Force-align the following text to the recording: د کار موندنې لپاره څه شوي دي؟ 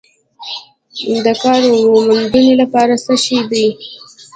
د 1.25 1.27
کار 1.43 1.61
موندنې 2.03 2.53
لپاره 2.61 2.93
څه 3.03 3.13
شوي 3.23 3.41
دي؟ 3.51 3.67